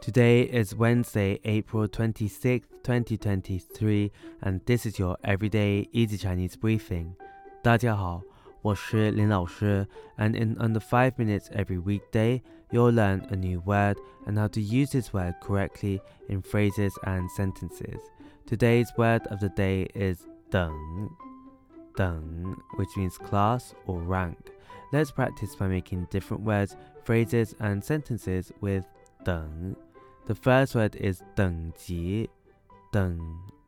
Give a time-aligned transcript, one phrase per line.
[0.00, 4.10] Today is Wednesday, April 26th, 2023,
[4.42, 7.14] and this is your everyday easy Chinese briefing.
[7.62, 8.22] 大家好，
[8.62, 9.86] 我是林老师,
[10.16, 14.60] and in under 5 minutes every weekday, you'll learn a new word and how to
[14.60, 18.00] use this word correctly in phrases and sentences.
[18.46, 20.72] Today's word of the day is 等,
[21.96, 24.38] 等, which means class or rank.
[24.90, 28.84] Let's practice by making different words, phrases, and sentences with
[29.27, 29.75] 等.
[30.25, 32.29] The first word is 等级,
[32.91, 33.19] 等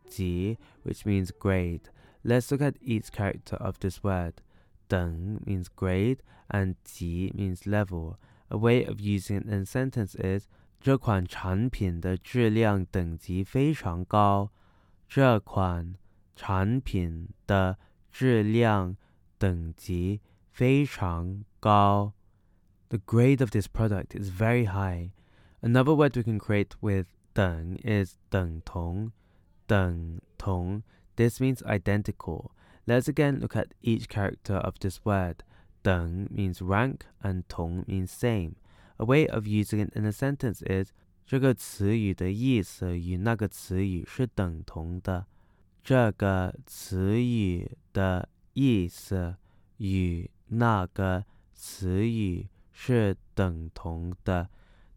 [0.08, 1.90] 级, which means grade.
[2.24, 4.36] Let's look at each character of this word.
[4.88, 8.18] 等 means grade and 级 means level.
[8.50, 10.48] A way of using it in a sentence is
[10.80, 14.52] 这款产品的质量等级非常高。
[15.08, 15.96] 这款
[16.36, 17.78] 产品的
[18.12, 18.96] 质量
[19.38, 20.22] 等级
[20.52, 22.14] 非常高。
[22.90, 25.12] The grade of this product is very high.
[25.62, 29.12] Another word we can create with 等 is 等同,
[29.68, 30.84] 等同.
[31.16, 32.52] This means identical.
[32.86, 35.44] Let's again look at each character of this word.
[35.84, 38.56] 等 means rank and 同 means same.
[38.98, 40.92] A way of using it in a sentence is
[41.26, 45.26] 这个词语的意思与那个词语是等同的。
[45.84, 49.36] 这个词语的意思
[49.78, 54.50] 与那个词语是等同的。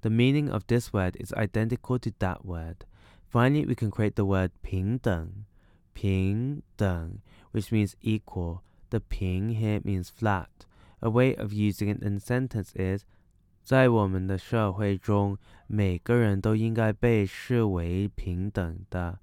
[0.02, 2.84] the meaning of this word is identical to that word.
[3.28, 5.44] Finally, we can create the word 平等,
[5.94, 7.20] 平等,
[7.52, 8.62] which means equal.
[8.90, 10.48] The 平 here means flat.
[11.00, 13.04] A way of using it in a sentence is
[13.62, 19.18] 在我们的社会中，每个人都应该被视为平等的。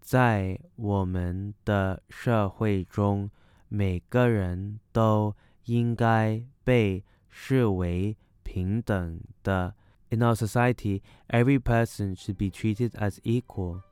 [0.00, 3.30] 在我们的社会中，
[3.68, 8.16] 每个人都应该被视为
[8.56, 9.74] 平等的.
[10.10, 11.00] In our society,
[11.30, 13.82] every person should be treated as equal.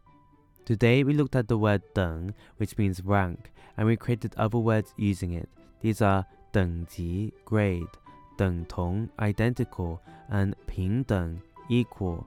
[0.67, 4.93] Today we looked at the word 等, which means rank, and we created other words
[4.99, 5.49] using it.
[5.81, 7.89] These are 等级 grade,
[8.37, 10.01] 等同 identical,
[10.31, 12.27] and 平等 equal.